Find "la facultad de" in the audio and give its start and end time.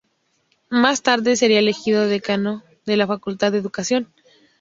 2.97-3.59